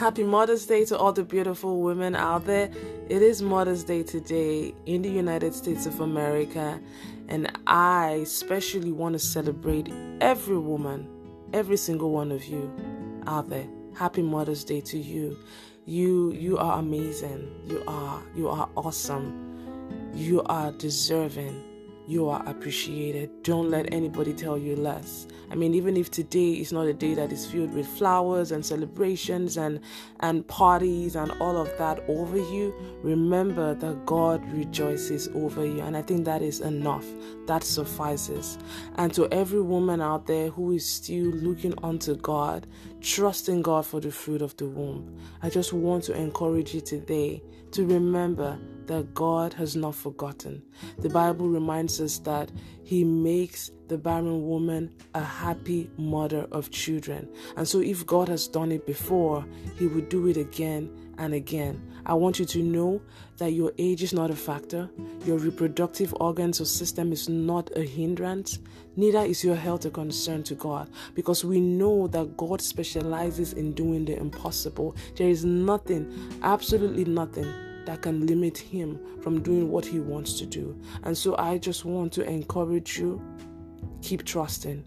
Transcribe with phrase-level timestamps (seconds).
[0.00, 2.70] Happy Mother's Day to all the beautiful women out there.
[3.10, 6.80] It is Mother's Day today in the United States of America,
[7.28, 9.90] and I especially want to celebrate
[10.22, 11.06] every woman,
[11.52, 12.72] every single one of you
[13.26, 13.66] out there.
[13.94, 15.36] Happy Mother's Day to you.
[15.84, 17.50] You you are amazing.
[17.66, 20.10] You are you are awesome.
[20.14, 21.62] You are deserving
[22.10, 23.30] you are appreciated.
[23.44, 25.28] Don't let anybody tell you less.
[25.48, 28.66] I mean, even if today is not a day that is filled with flowers and
[28.66, 29.78] celebrations and
[30.18, 35.80] and parties and all of that over you, remember that God rejoices over you.
[35.80, 37.06] And I think that is enough.
[37.46, 38.58] That suffices.
[38.96, 42.66] And to every woman out there who is still looking unto God,
[43.00, 47.40] trusting God for the fruit of the womb, I just want to encourage you today
[47.70, 48.58] to remember
[48.90, 50.60] that God has not forgotten.
[50.98, 52.50] The Bible reminds us that
[52.82, 57.28] He makes the barren woman a happy mother of children.
[57.56, 59.46] And so, if God has done it before,
[59.78, 61.80] He will do it again and again.
[62.04, 63.00] I want you to know
[63.36, 64.90] that your age is not a factor,
[65.24, 68.58] your reproductive organs or system is not a hindrance,
[68.96, 73.72] neither is your health a concern to God, because we know that God specializes in
[73.72, 74.96] doing the impossible.
[75.14, 76.12] There is nothing,
[76.42, 80.80] absolutely nothing that can limit him from doing what he wants to do.
[81.02, 83.20] And so I just want to encourage you
[84.02, 84.84] keep trusting,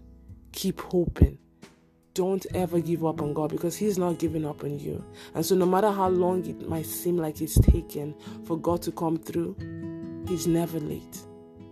[0.52, 1.38] keep hoping.
[2.14, 5.04] Don't ever give up on God because He's not giving up on you.
[5.34, 8.14] And so, no matter how long it might seem like it's taken
[8.44, 9.56] for God to come through,
[10.28, 11.18] He's never late.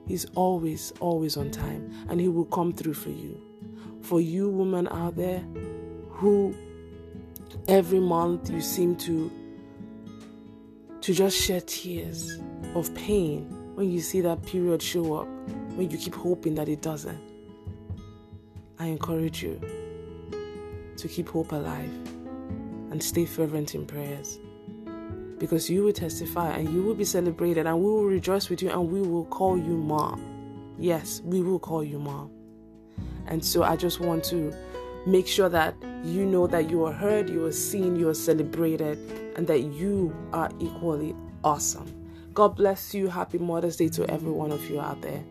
[0.09, 3.41] He's always, always on time, and He will come through for you.
[4.01, 5.45] For you, women out there
[6.11, 6.57] who
[7.69, 9.31] every month you seem to
[11.03, 12.39] to just shed tears
[12.77, 15.27] of pain when you see that period show up,
[15.75, 17.21] when you keep hoping that it doesn't.
[18.79, 19.61] I encourage you
[20.97, 21.93] to keep hope alive
[22.93, 24.39] and stay fervent in prayers
[25.39, 28.71] because you will testify and you will be celebrated and we will rejoice with you
[28.71, 30.75] and we will call you mom.
[30.79, 32.31] Yes, we will call you mom.
[33.27, 34.55] And so I just want to
[35.05, 38.99] make sure that you know that you are heard, you are seen, you are celebrated,
[39.37, 41.15] and that you are equally
[41.45, 41.93] awesome.
[42.35, 43.09] God bless you.
[43.09, 45.23] Happy Mother's Day to every one of you out there.